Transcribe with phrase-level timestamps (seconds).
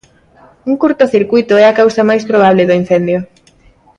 [0.69, 3.19] Un curtocircuíto é a causa máis probable do incendio.